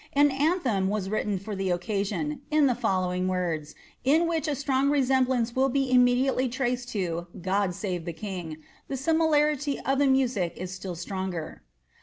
An 0.13 0.31
anthem 0.31 0.87
was 0.87 1.11
written 1.11 1.37
for 1.37 1.55
the 1.55 1.69
occasio: 1.69 2.39
in 2.49 2.65
the 2.65 2.73
following 2.73 3.27
woras, 3.27 3.75
in 4.03 4.27
which 4.27 4.47
a 4.47 4.55
strong 4.55 4.89
resemblance 4.89 5.55
will 5.55 5.69
be 5.69 5.93
imm* 5.93 6.19
diately 6.25 6.51
traced 6.51 6.89
to 6.89 7.27
^ 7.37 7.41
Qod 7.41 7.75
save 7.75 8.05
the 8.05 8.11
king 8.11 8.53
;^' 8.11 8.53
the 8.87 8.97
similarity 8.97 9.79
of 9.81 9.99
the 9.99 10.07
music 10.07 10.59
still 10.65 10.95
stronger.' 10.95 11.61